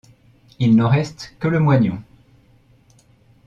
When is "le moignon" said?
1.47-2.01